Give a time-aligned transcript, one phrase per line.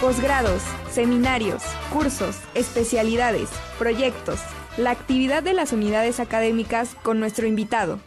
[0.00, 1.62] Posgrados, seminarios,
[1.92, 4.40] cursos, especialidades, proyectos,
[4.78, 8.00] la actividad de las unidades académicas con nuestro invitado.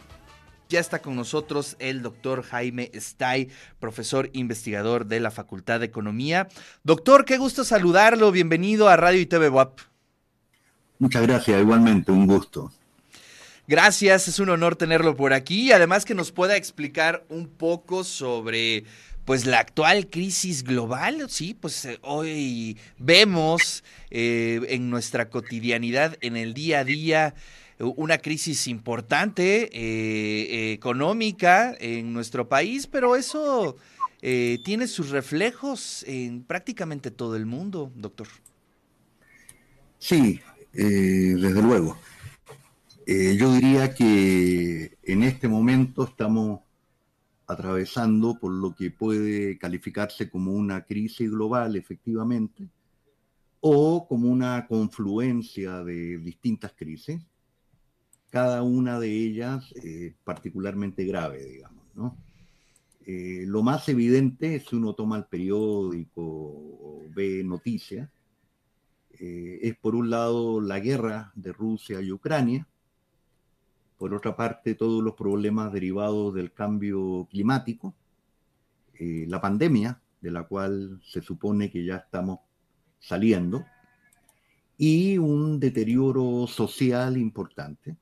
[0.68, 6.48] Ya está con nosotros el doctor Jaime Stay, profesor investigador de la Facultad de Economía.
[6.82, 8.32] Doctor, qué gusto saludarlo.
[8.32, 9.78] Bienvenido a Radio y TV WAP.
[10.98, 12.72] Muchas gracias, igualmente, un gusto.
[13.68, 18.02] Gracias, es un honor tenerlo por aquí y además que nos pueda explicar un poco
[18.02, 18.84] sobre
[19.24, 26.36] pues la actual crisis global, sí, pues eh, hoy vemos eh, en nuestra cotidianidad, en
[26.36, 27.34] el día a día,
[27.78, 33.76] una crisis importante eh, económica en nuestro país, pero eso
[34.20, 38.26] tiene sus reflejos en prácticamente todo el mundo, doctor.
[39.98, 40.40] Sí,
[40.72, 41.98] desde luego.
[43.06, 46.63] yo diría que en este momento estamos
[47.46, 52.68] atravesando por lo que puede calificarse como una crisis global, efectivamente,
[53.60, 57.20] o como una confluencia de distintas crisis,
[58.30, 61.84] cada una de ellas eh, particularmente grave, digamos.
[61.94, 62.16] ¿no?
[63.06, 68.10] Eh, lo más evidente, si uno toma el periódico o ve noticias,
[69.20, 72.66] eh, es por un lado la guerra de Rusia y Ucrania,
[73.98, 77.94] por otra parte, todos los problemas derivados del cambio climático,
[78.94, 82.40] eh, la pandemia, de la cual se supone que ya estamos
[82.98, 83.64] saliendo,
[84.76, 87.96] y un deterioro social importante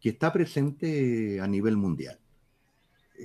[0.00, 2.18] que está presente a nivel mundial.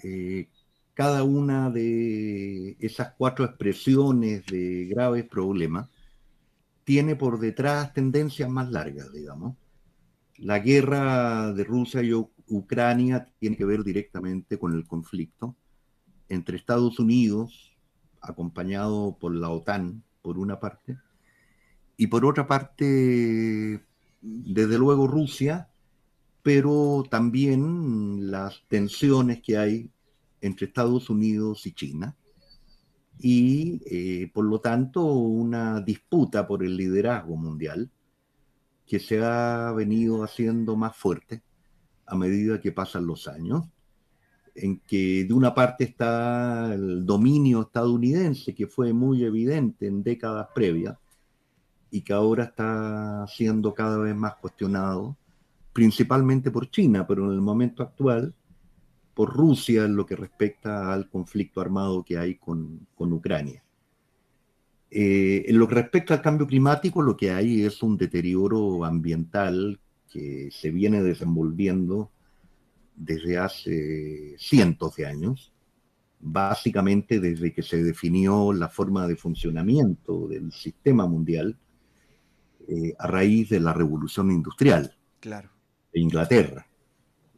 [0.04, 0.48] Eh,
[0.94, 5.90] cada una de esas cuatro expresiones de graves problemas
[6.84, 9.56] tiene por detrás tendencias más largas, digamos,
[10.42, 15.56] la guerra de Rusia y Ucrania tiene que ver directamente con el conflicto
[16.30, 17.78] entre Estados Unidos,
[18.22, 20.98] acompañado por la OTAN, por una parte,
[21.96, 23.86] y por otra parte,
[24.22, 25.70] desde luego Rusia,
[26.42, 29.92] pero también las tensiones que hay
[30.42, 32.16] entre Estados Unidos y China,
[33.20, 37.92] y eh, por lo tanto una disputa por el liderazgo mundial
[38.86, 41.44] que se ha venido haciendo más fuerte
[42.06, 43.66] a medida que pasan los años,
[44.54, 50.50] en que de una parte está el dominio estadounidense, que fue muy evidente en décadas
[50.54, 50.98] previas,
[51.90, 55.18] y que ahora está siendo cada vez más cuestionado,
[55.74, 58.34] principalmente por China, pero en el momento actual
[59.14, 63.64] por Rusia en lo que respecta al conflicto armado que hay con, con Ucrania.
[64.94, 69.80] Eh, en lo que respecta al cambio climático, lo que hay es un deterioro ambiental
[70.12, 72.12] que se viene desenvolviendo
[72.94, 75.54] desde hace cientos de años,
[76.20, 81.58] básicamente desde que se definió la forma de funcionamiento del sistema mundial
[82.68, 85.50] eh, a raíz de la revolución industrial claro.
[85.94, 86.68] de Inglaterra.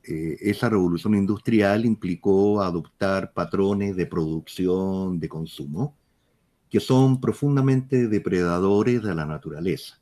[0.03, 5.96] Eh, esa revolución industrial implicó adoptar patrones de producción, de consumo,
[6.73, 10.01] que son profundamente depredadores de la naturaleza.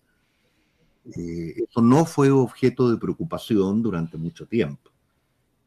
[1.18, 4.90] Eh, eso no fue objeto de preocupación durante mucho tiempo,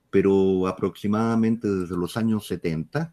[0.08, 3.12] pero aproximadamente desde los años 70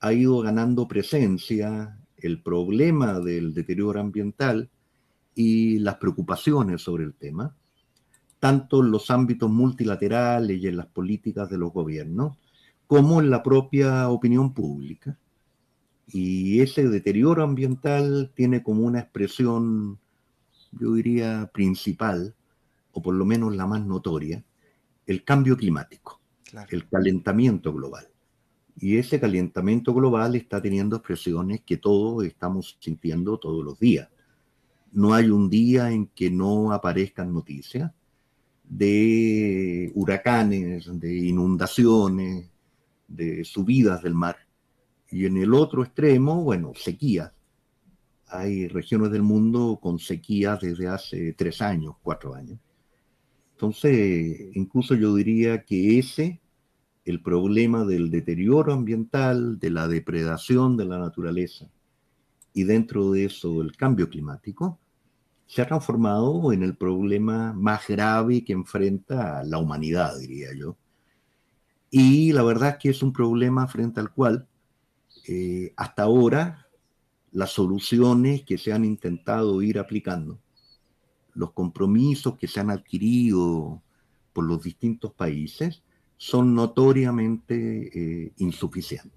[0.00, 4.70] ha ido ganando presencia el problema del deterioro ambiental
[5.34, 7.54] y las preocupaciones sobre el tema,
[8.40, 12.38] tanto en los ámbitos multilaterales y en las políticas de los gobiernos,
[12.86, 15.18] como en la propia opinión pública
[16.10, 19.98] y ese deterioro ambiental tiene como una expresión,
[20.72, 22.34] yo diría, principal,
[22.92, 24.42] o por lo menos la más notoria,
[25.06, 26.20] el cambio climático,
[26.70, 28.08] el calentamiento global.
[28.80, 34.08] Y ese calentamiento global está teniendo expresiones que todos estamos sintiendo todos los días.
[34.92, 37.92] No hay un día en que no aparezcan noticias
[38.64, 42.48] de huracanes, de inundaciones,
[43.08, 44.47] de subidas del mar
[45.10, 47.32] y en el otro extremo, bueno, sequías.
[48.28, 52.58] Hay regiones del mundo con sequías desde hace tres años, cuatro años.
[53.52, 56.40] Entonces, incluso yo diría que ese,
[57.04, 61.70] el problema del deterioro ambiental, de la depredación de la naturaleza
[62.52, 64.78] y dentro de eso el cambio climático,
[65.46, 70.76] se ha transformado en el problema más grave que enfrenta la humanidad, diría yo.
[71.90, 74.46] Y la verdad es que es un problema frente al cual
[75.28, 76.66] eh, hasta ahora
[77.30, 80.40] las soluciones que se han intentado ir aplicando,
[81.34, 83.82] los compromisos que se han adquirido
[84.32, 85.82] por los distintos países,
[86.16, 87.90] son notoriamente
[88.24, 89.12] eh, insuficientes.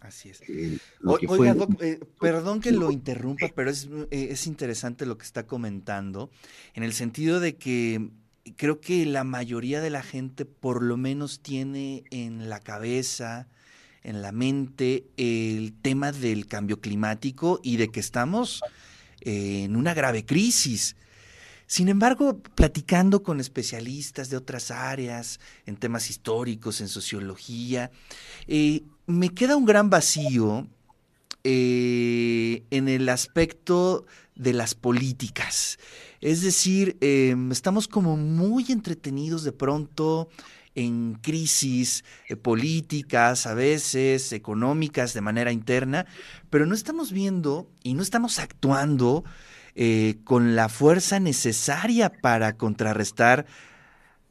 [0.00, 0.40] Así es.
[0.48, 6.30] Eh, oiga, eh, perdón que lo interrumpa, pero es, es, interesante lo que está comentando,
[6.74, 8.10] en el sentido de que
[8.56, 13.48] creo que la mayoría de la gente por lo menos tiene en la cabeza,
[14.02, 18.62] en la mente, el tema del cambio climático y de que estamos
[19.20, 20.96] en una grave crisis.
[21.66, 27.90] Sin embargo, platicando con especialistas de otras áreas, en temas históricos, en sociología,
[28.46, 30.66] eh, me queda un gran vacío
[31.44, 35.78] eh, en el aspecto de las políticas.
[36.20, 40.28] Es decir, estamos como muy entretenidos de pronto
[40.74, 46.06] en crisis eh, políticas, a veces económicas de manera interna,
[46.50, 49.24] pero no estamos viendo y no estamos actuando
[49.74, 53.46] eh, con la fuerza necesaria para contrarrestar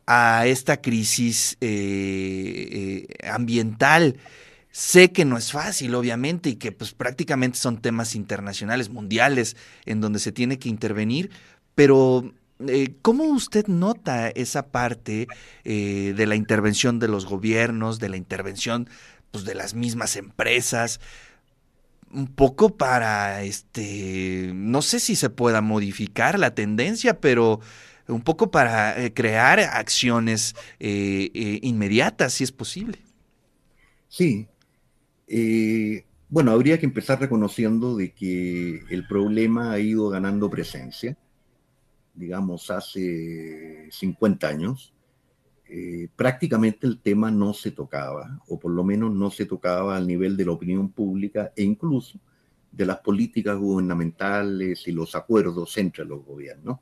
[0.08, 4.18] a esta crisis eh, ambiental.
[4.72, 10.00] Sé que no es fácil, obviamente, y que pues prácticamente son temas internacionales, mundiales, en
[10.00, 11.30] donde se tiene que intervenir,
[11.76, 12.34] pero
[13.02, 15.28] ¿cómo usted nota esa parte
[15.64, 18.90] de la intervención de los gobiernos, de la intervención
[19.32, 21.00] pues, de las mismas empresas?
[22.14, 27.62] un poco para, este, no sé si se pueda modificar la tendencia, pero
[28.08, 33.00] un poco para eh, crear acciones eh, eh, inmediatas, si es posible.
[34.08, 34.48] Sí.
[36.28, 41.18] bueno, habría que empezar reconociendo de que el problema ha ido ganando presencia,
[42.14, 44.94] digamos, hace 50 años.
[46.16, 50.36] prácticamente el tema no se tocaba, o por lo menos no se tocaba al nivel
[50.36, 52.20] de la opinión pública e incluso
[52.72, 56.80] de las políticas gubernamentales y los acuerdos entre los gobiernos.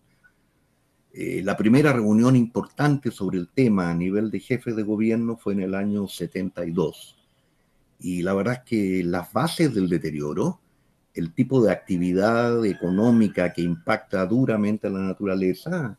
[1.11, 5.53] Eh, la primera reunión importante sobre el tema a nivel de jefes de gobierno fue
[5.53, 7.17] en el año 72.
[7.99, 10.61] Y la verdad es que las bases del deterioro,
[11.19, 15.97] el tipo de actividad económica que impacta duramente a la naturaleza,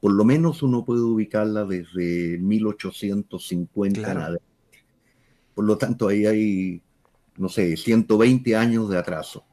[0.00, 4.44] por lo menos uno puede ubicarla desde 1850 en adelante.
[5.54, 6.82] Por lo tanto, ahí hay
[7.36, 9.44] no sé, 120 años de atraso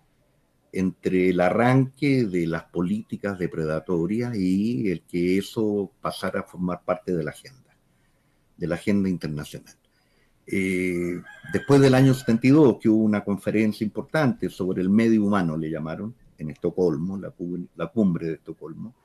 [0.71, 7.15] entre el arranque de las políticas depredatorias y el que eso pasara a formar parte
[7.15, 7.75] de la agenda,
[8.57, 9.75] de la agenda internacional.
[10.51, 11.21] Eh,
[11.53, 16.15] después del año 72, que hubo una conferencia importante sobre el medio humano, le llamaron,
[16.37, 17.33] en Estocolmo, la,
[17.75, 18.95] la cumbre de Estocolmo,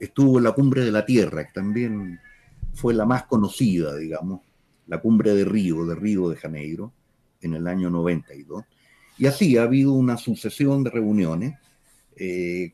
[0.00, 2.18] estuvo la cumbre de la Tierra, que también
[2.72, 4.40] fue la más conocida, digamos,
[4.86, 6.92] la cumbre de Río, de Río de Janeiro,
[7.40, 8.64] en el año 92.
[9.18, 11.54] Y así ha habido una sucesión de reuniones,
[12.16, 12.72] eh,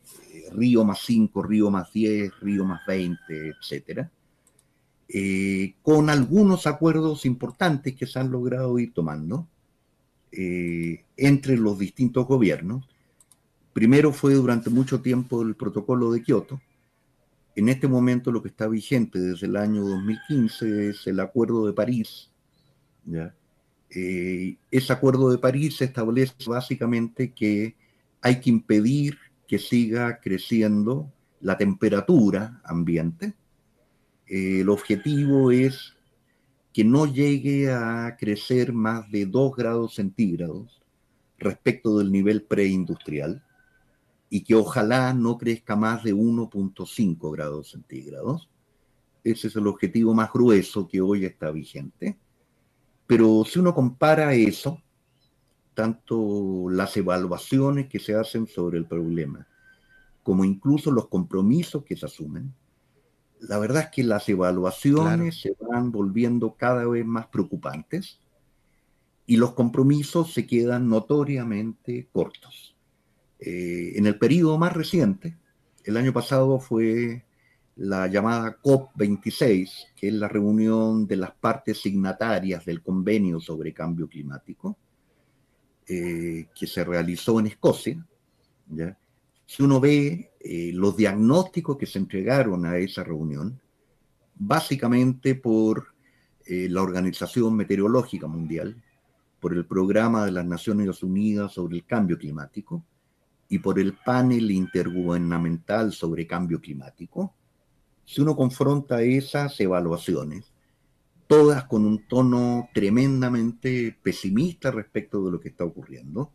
[0.53, 4.11] Río más 5, Río más 10, Río más 20, etcétera,
[5.09, 9.47] eh, con algunos acuerdos importantes que se han logrado ir tomando
[10.33, 12.89] eh, entre los distintos gobiernos.
[13.73, 16.61] Primero fue durante mucho tiempo el protocolo de Kioto.
[17.55, 21.73] En este momento lo que está vigente desde el año 2015 es el Acuerdo de
[21.73, 22.31] París.
[23.91, 27.77] Eh, ese acuerdo de París establece básicamente que
[28.21, 33.35] hay que impedir que siga creciendo la temperatura ambiente.
[34.27, 35.95] El objetivo es
[36.73, 40.83] que no llegue a crecer más de 2 grados centígrados
[41.39, 43.43] respecto del nivel preindustrial
[44.29, 48.49] y que ojalá no crezca más de 1.5 grados centígrados.
[49.23, 52.19] Ese es el objetivo más grueso que hoy está vigente.
[53.07, 54.83] Pero si uno compara eso,
[55.75, 59.47] tanto las evaluaciones que se hacen sobre el problema,
[60.23, 62.53] como incluso los compromisos que se asumen,
[63.41, 68.21] la verdad es que las evaluaciones se van volviendo cada vez más preocupantes
[69.27, 72.75] y los compromisos se quedan notoriamente cortos.
[73.39, 75.37] Eh, en el periodo más reciente,
[75.85, 77.25] el año pasado fue
[77.77, 84.09] la llamada COP26, que es la reunión de las partes signatarias del convenio sobre cambio
[84.09, 84.77] climático,
[85.87, 88.07] eh, que se realizó en Escocia.
[89.45, 93.61] Si uno ve eh, los diagnósticos que se entregaron a esa reunión,
[94.37, 95.89] básicamente por
[96.45, 98.81] eh, la Organización Meteorológica Mundial,
[99.41, 102.85] por el Programa de las Naciones Unidas sobre el Cambio Climático
[103.49, 107.35] y por el Panel Intergubernamental sobre Cambio Climático,
[108.05, 110.53] si uno confronta esas evaluaciones,
[111.27, 116.31] todas con un tono tremendamente pesimista respecto de lo que está ocurriendo,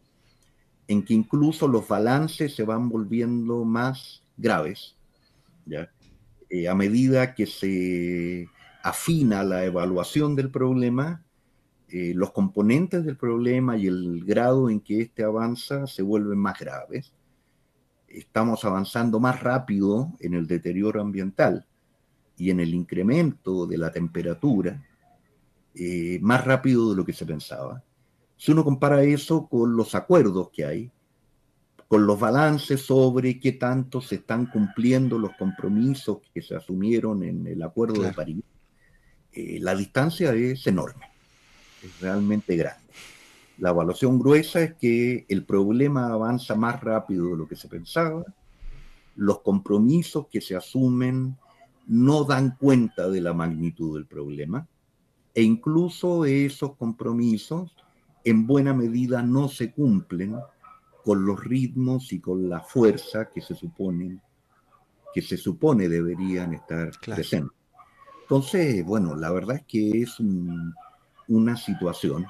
[0.91, 4.97] en que incluso los balances se van volviendo más graves,
[5.65, 5.89] ¿ya?
[6.49, 8.49] Eh, a medida que se
[8.83, 11.23] afina la evaluación del problema,
[11.87, 16.59] eh, los componentes del problema y el grado en que éste avanza se vuelven más
[16.59, 17.13] graves.
[18.09, 21.65] Estamos avanzando más rápido en el deterioro ambiental
[22.35, 24.85] y en el incremento de la temperatura,
[25.73, 27.81] eh, más rápido de lo que se pensaba.
[28.41, 30.91] Si uno compara eso con los acuerdos que hay,
[31.87, 37.45] con los balances sobre qué tanto se están cumpliendo los compromisos que se asumieron en
[37.45, 38.43] el Acuerdo de París,
[39.31, 41.05] eh, la distancia es enorme,
[41.83, 42.91] es realmente grande.
[43.59, 48.25] La evaluación gruesa es que el problema avanza más rápido de lo que se pensaba,
[49.17, 51.37] los compromisos que se asumen
[51.85, 54.67] no dan cuenta de la magnitud del problema
[55.35, 57.75] e incluso esos compromisos
[58.23, 60.37] en buena medida no se cumplen
[61.03, 64.21] con los ritmos y con la fuerza que se suponen
[65.13, 67.57] que se supone deberían estar presentes.
[68.21, 70.19] Entonces, bueno, la verdad es que es
[71.27, 72.25] una situación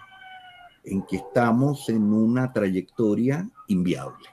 [0.84, 4.28] en que estamos en una trayectoria inviable.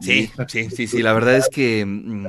[0.00, 2.26] Sí, sí, sí, sí, la verdad es que mm,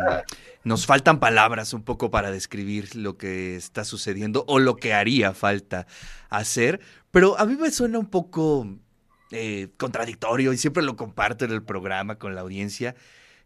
[0.63, 5.33] nos faltan palabras un poco para describir lo que está sucediendo o lo que haría
[5.33, 5.87] falta
[6.29, 6.81] hacer,
[7.12, 8.68] pero a mí me suena un poco
[9.32, 12.96] eh, contradictorio y siempre lo comparto en el programa con la audiencia.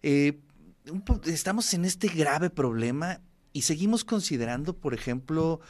[0.02, 0.40] Eh,
[1.26, 3.22] estamos en este grave problema
[3.54, 5.62] y seguimos considerando, por ejemplo,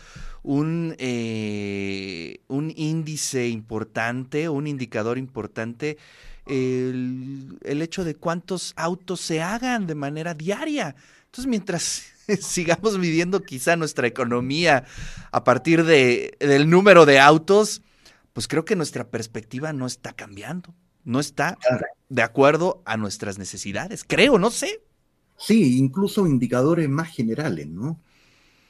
[0.42, 5.98] un, eh, un índice importante, un indicador importante,
[6.46, 10.96] el, el, hecho de cuántos autos se hagan de manera diaria.
[11.26, 12.06] Entonces, mientras
[12.42, 14.86] sigamos viviendo quizá nuestra economía
[15.32, 17.82] a partir de, del número de autos,
[18.36, 20.76] pues creo que nuestra perspectiva no está cambiando,
[21.06, 21.58] no está
[22.10, 24.82] de acuerdo a nuestras necesidades, creo, no sé.
[25.38, 27.98] Sí, incluso indicadores más generales, ¿no?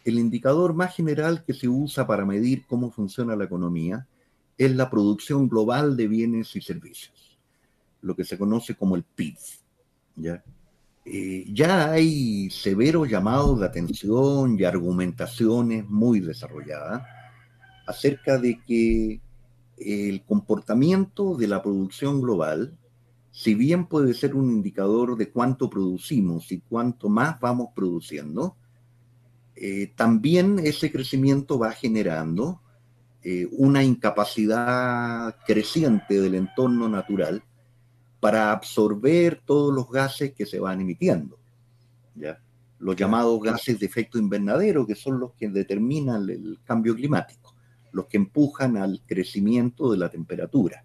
[0.04, 4.08] El indicador más general que se usa para medir cómo funciona la economía
[4.56, 7.40] es la producción global de bienes y servicios,
[8.04, 9.36] lo que se conoce como el PIB.
[10.16, 10.44] ¿ya?
[11.06, 17.02] Eh, ya hay severos llamados de atención y argumentaciones muy desarrolladas
[17.88, 19.25] acerca de que
[19.78, 22.78] el comportamiento de la producción global,
[23.32, 28.56] si bien puede ser un indicador de cuánto producimos y cuánto más vamos produciendo,
[29.56, 32.62] eh, también ese crecimiento va generando
[33.22, 37.44] eh, una incapacidad creciente del entorno natural
[38.20, 41.38] para absorber todos los gases que se van emitiendo.
[42.16, 42.40] ¿ya?
[42.80, 47.55] Los llamados gases de efecto invernadero, que son los que determinan el cambio climático
[47.96, 50.84] los que empujan al crecimiento de la temperatura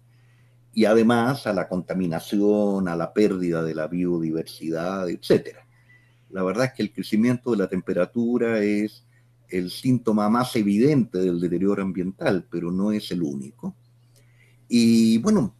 [0.73, 5.57] y además a la contaminación, a la pérdida de la biodiversidad, etc.
[6.29, 9.05] La verdad es que el crecimiento de la temperatura es
[9.49, 13.75] el síntoma más evidente del deterioro ambiental, pero no es el único.
[14.69, 15.53] Y bueno,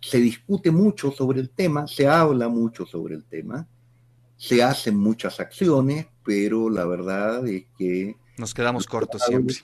[0.00, 3.68] se discute mucho sobre el tema, se habla mucho sobre el tema,
[4.38, 8.16] se hacen muchas acciones, pero la verdad es que...
[8.38, 9.56] Nos quedamos cortos siempre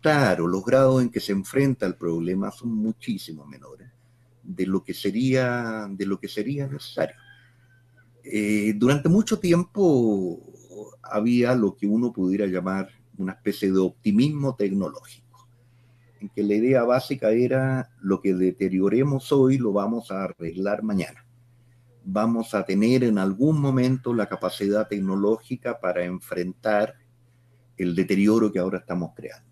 [0.00, 3.90] Claro, los grados en que se enfrenta el problema son muchísimo menores
[4.44, 7.16] de lo que sería, de lo que sería necesario.
[8.22, 10.40] Eh, durante mucho tiempo
[11.02, 15.48] había lo que uno pudiera llamar una especie de optimismo tecnológico,
[16.20, 21.26] en que la idea básica era lo que deterioremos hoy lo vamos a arreglar mañana.
[22.04, 26.94] Vamos a tener en algún momento la capacidad tecnológica para enfrentar
[27.76, 29.47] el deterioro que ahora estamos creando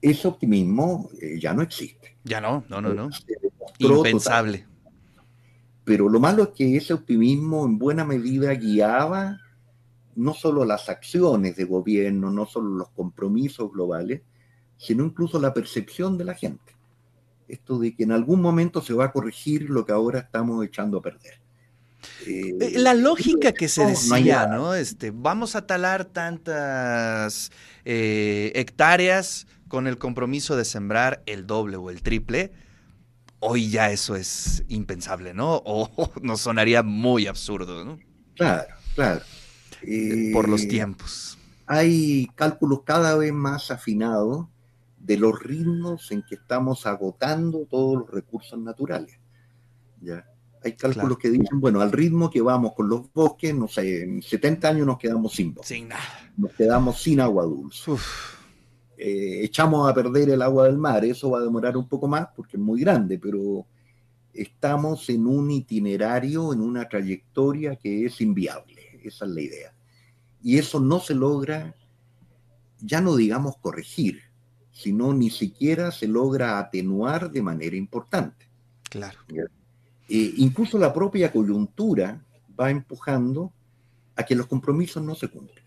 [0.00, 2.16] ese optimismo eh, ya no existe.
[2.24, 3.10] Ya no, no, no, no.
[3.78, 4.66] Impensable.
[5.84, 9.40] Pero lo malo es que ese optimismo en buena medida guiaba
[10.16, 14.22] no solo las acciones de gobierno, no solo los compromisos globales,
[14.76, 16.76] sino incluso la percepción de la gente.
[17.48, 20.98] Esto de que en algún momento se va a corregir lo que ahora estamos echando
[20.98, 21.40] a perder.
[22.26, 24.74] Eh, eh, la lógica que se decía, ¿no?
[24.74, 27.50] Este, vamos a talar tantas
[27.84, 32.52] hectáreas, con el compromiso de sembrar el doble o el triple,
[33.38, 35.62] hoy ya eso es impensable, ¿no?
[35.64, 35.88] O
[36.22, 37.98] nos sonaría muy absurdo, ¿no?
[38.34, 39.22] Claro, claro.
[39.82, 41.38] Eh, por los tiempos.
[41.66, 44.48] Hay cálculos cada vez más afinados
[44.98, 49.20] de los ritmos en que estamos agotando todos los recursos naturales.
[50.00, 50.26] ¿ya?
[50.64, 54.20] Hay cálculos que dicen, bueno, al ritmo que vamos con los bosques, no sé, en
[54.20, 55.76] 70 años nos quedamos sin bosques.
[55.76, 56.32] Sin nada.
[56.36, 57.92] Nos quedamos sin agua dulce.
[57.92, 58.39] Uf
[59.02, 61.02] eh, echamos a perder el agua del mar.
[61.06, 63.64] Eso va a demorar un poco más porque es muy grande, pero
[64.34, 69.00] estamos en un itinerario, en una trayectoria que es inviable.
[69.02, 69.74] Esa es la idea.
[70.42, 71.74] Y eso no se logra,
[72.78, 74.20] ya no digamos corregir,
[74.70, 78.50] sino ni siquiera se logra atenuar de manera importante.
[78.82, 79.18] Claro.
[80.10, 82.22] Eh, incluso la propia coyuntura
[82.58, 83.50] va empujando
[84.14, 85.64] a que los compromisos no se cumplan.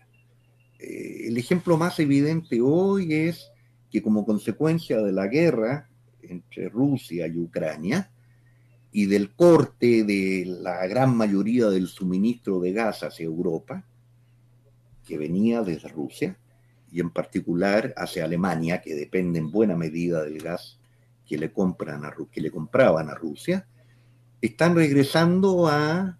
[1.26, 3.50] El ejemplo más evidente hoy es
[3.90, 5.88] que como consecuencia de la guerra
[6.20, 8.10] entre Rusia y Ucrania
[8.92, 13.84] y del corte de la gran mayoría del suministro de gas hacia Europa,
[15.06, 16.38] que venía desde Rusia,
[16.92, 20.78] y en particular hacia Alemania, que depende en buena medida del gas
[21.26, 23.66] que le, compran a, que le compraban a Rusia,
[24.42, 26.18] están regresando a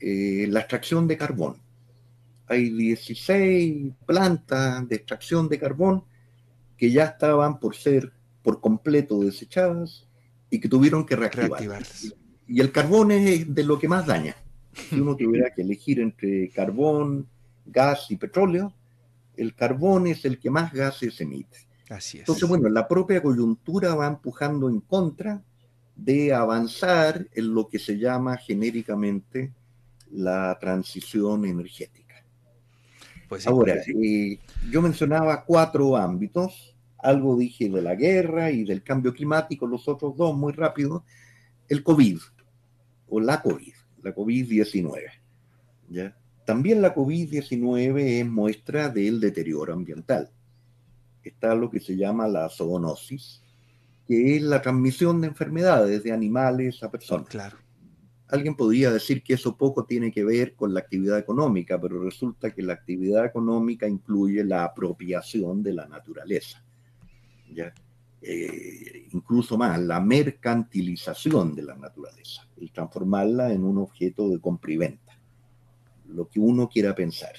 [0.00, 1.63] eh, la extracción de carbón.
[2.46, 6.04] Hay 16 plantas de extracción de carbón
[6.76, 10.06] que ya estaban por ser por completo desechadas
[10.50, 12.14] y que tuvieron que reactivarse.
[12.46, 14.36] Y el carbón es de lo que más daña.
[14.72, 17.26] Si uno tuviera que elegir entre carbón,
[17.64, 18.74] gas y petróleo,
[19.36, 21.58] el carbón es el que más gases emite.
[21.88, 22.22] Así es.
[22.22, 25.42] Entonces, bueno, la propia coyuntura va empujando en contra
[25.96, 29.52] de avanzar en lo que se llama genéricamente
[30.10, 32.03] la transición energética.
[33.28, 34.38] Pues Ahora, eh,
[34.70, 40.16] yo mencionaba cuatro ámbitos, algo dije de la guerra y del cambio climático, los otros
[40.16, 41.04] dos muy rápido,
[41.68, 42.18] el COVID
[43.08, 45.00] o la COVID, la COVID-19.
[45.88, 46.16] ¿ya?
[46.44, 50.30] También la COVID-19 es muestra del deterioro ambiental.
[51.22, 53.42] Está lo que se llama la zoonosis,
[54.06, 57.28] que es la transmisión de enfermedades de animales a personas.
[57.28, 57.63] Claro.
[58.34, 62.50] Alguien podría decir que eso poco tiene que ver con la actividad económica, pero resulta
[62.50, 66.60] que la actividad económica incluye la apropiación de la naturaleza.
[67.54, 67.72] ¿ya?
[68.20, 74.72] Eh, incluso más, la mercantilización de la naturaleza, el transformarla en un objeto de compra
[74.72, 75.16] y venta
[76.08, 77.34] lo que uno quiera pensar,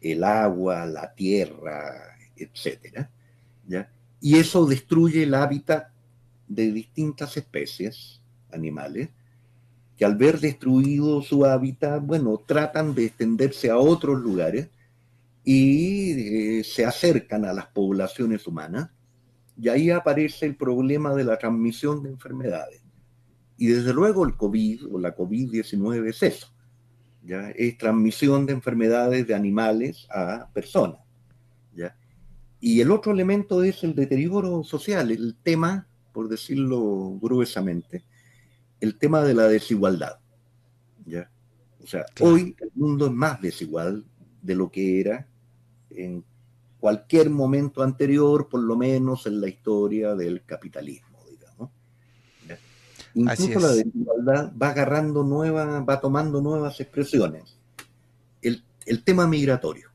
[0.00, 3.10] el agua, la tierra, etcétera,
[3.66, 3.90] ¿ya?
[4.22, 5.88] Y eso destruye el hábitat
[6.48, 9.10] de distintas especies animales
[9.96, 14.68] que al ver destruido su hábitat, bueno, tratan de extenderse a otros lugares
[15.44, 18.90] y eh, se acercan a las poblaciones humanas.
[19.56, 22.82] Y ahí aparece el problema de la transmisión de enfermedades.
[23.56, 26.54] Y desde luego el COVID o la COVID-19 es eso
[27.24, 27.50] ¿ya?
[27.50, 31.00] es transmisión de enfermedades de animales a personas.
[31.74, 31.96] ¿ya?
[32.60, 38.04] Y el otro elemento es el deterioro social, el tema, por decirlo gruesamente,
[38.84, 40.18] el tema de la desigualdad.
[41.06, 41.30] ¿ya?
[41.82, 44.04] O sea, hoy el mundo es más desigual
[44.42, 45.26] de lo que era
[45.90, 46.24] en
[46.78, 51.14] cualquier momento anterior, por lo menos en la historia del capitalismo.
[53.14, 57.56] Incluso la desigualdad va agarrando nuevas, va tomando nuevas expresiones.
[58.42, 59.90] El, el tema migratorio.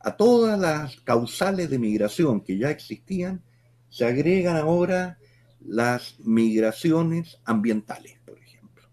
[0.00, 3.42] A todas las causales de migración que ya existían,
[3.90, 5.17] se agregan ahora
[5.66, 8.84] las migraciones ambientales, por ejemplo.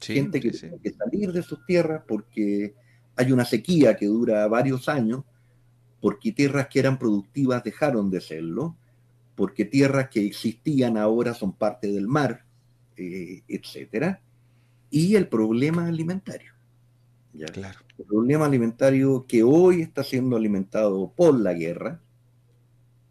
[0.00, 2.74] Gente que tiene que salir de sus tierras porque
[3.16, 5.24] hay una sequía que dura varios años,
[6.00, 8.76] porque tierras que eran productivas dejaron de serlo,
[9.34, 12.44] porque tierras que existían ahora son parte del mar,
[12.96, 14.20] eh, etcétera,
[14.90, 16.52] y el problema alimentario.
[17.52, 17.78] Claro.
[17.98, 22.00] El problema alimentario que hoy está siendo alimentado por la guerra,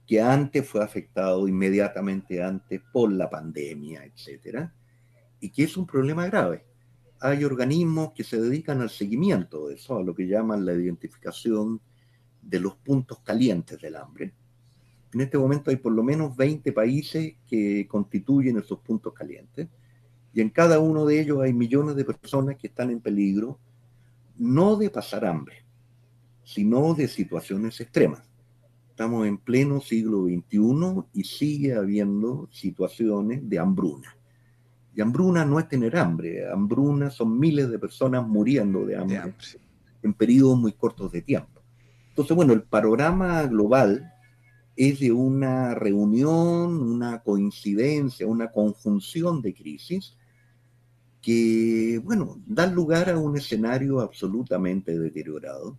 [0.05, 4.73] que antes fue afectado inmediatamente antes por la pandemia, etcétera,
[5.39, 6.65] y que es un problema grave.
[7.21, 11.81] Hay organismos que se dedican al seguimiento de eso, a lo que llaman la identificación
[12.41, 14.33] de los puntos calientes del hambre.
[15.13, 19.69] En este momento hay por lo menos 20 países que constituyen esos puntos calientes
[20.33, 23.59] y en cada uno de ellos hay millones de personas que están en peligro
[24.37, 25.63] no de pasar hambre,
[26.43, 28.23] sino de situaciones extremas.
[28.95, 34.15] Estamos en pleno siglo XXI y sigue habiendo situaciones de hambruna.
[34.95, 39.21] Y hambruna no es tener hambre, hambruna son miles de personas muriendo de hambre, de
[39.21, 39.45] hambre.
[40.01, 41.61] en periodos muy cortos de tiempo.
[42.07, 44.13] Entonces, bueno, el panorama global
[44.77, 50.15] es de una reunión, una coincidencia, una conjunción de crisis
[51.21, 55.77] que, bueno, dan lugar a un escenario absolutamente deteriorado,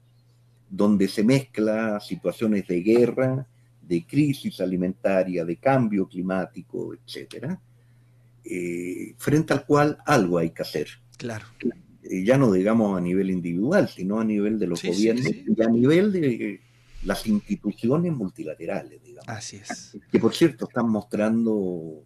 [0.69, 3.47] donde se mezcla situaciones de guerra,
[3.81, 7.61] de crisis alimentaria, de cambio climático, etcétera,
[8.45, 10.89] eh, frente al cual algo hay que hacer.
[11.17, 11.47] Claro.
[12.03, 15.69] Eh, ya no digamos a nivel individual, sino a nivel de los gobiernos y a
[15.69, 16.61] nivel de
[17.05, 19.29] las instituciones multilaterales, digamos.
[19.29, 19.97] Así es.
[20.11, 22.05] Que por cierto están mostrando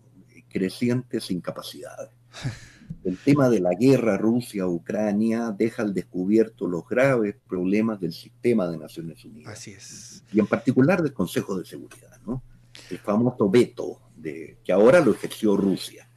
[0.48, 2.10] crecientes incapacidades.
[3.02, 8.76] El tema de la guerra Rusia-Ucrania deja al descubierto los graves problemas del sistema de
[8.76, 9.52] Naciones Unidas.
[9.52, 10.22] Así es.
[10.32, 12.42] Y en particular del Consejo de Seguridad, ¿no?
[12.90, 16.08] el famoso veto, de, que ahora lo ejerció Rusia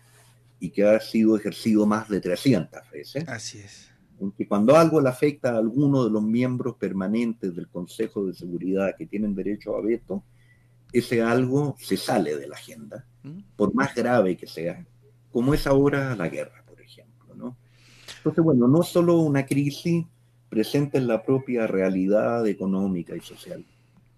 [0.59, 3.27] y que ha sido ejercido más de 300 veces.
[3.27, 3.89] Así es.
[4.19, 8.33] En que cuando algo le afecta a alguno de los miembros permanentes del Consejo de
[8.33, 10.23] Seguridad que tienen derecho a veto,
[10.91, 13.39] ese algo se sale de la agenda, ¿Mm?
[13.55, 14.85] por más grave que sea,
[15.31, 16.62] como es ahora la guerra.
[18.23, 20.05] Entonces, bueno, no solo una crisis
[20.47, 23.65] presente en la propia realidad económica y social,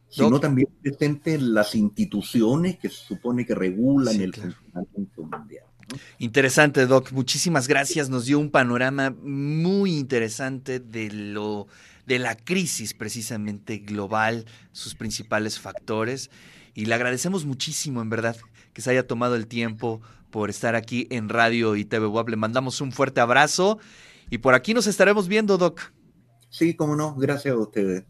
[0.09, 5.65] sino también presente en las instituciones que se supone que regulan el funcionamiento mundial.
[6.19, 7.11] Interesante, Doc.
[7.13, 8.09] Muchísimas gracias.
[8.11, 11.67] Nos dio un panorama muy interesante de lo
[12.05, 16.29] de la crisis precisamente global, sus principales factores.
[16.75, 18.37] Y le agradecemos muchísimo, en verdad,
[18.75, 22.27] que se haya tomado el tiempo por estar aquí en Radio y TV Web.
[22.27, 23.79] Le mandamos un fuerte abrazo
[24.29, 25.93] y por aquí nos estaremos viendo, Doc.
[26.49, 27.15] Sí, cómo no.
[27.15, 28.03] Gracias a ustedes.